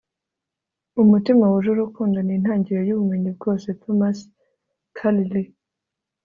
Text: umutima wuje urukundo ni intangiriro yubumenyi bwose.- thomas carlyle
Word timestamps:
umutima 1.01 1.43
wuje 1.51 1.69
urukundo 1.71 2.17
ni 2.21 2.31
intangiriro 2.37 2.83
yubumenyi 2.89 3.29
bwose.- 3.37 3.67
thomas 3.81 4.17
carlyle 4.97 5.41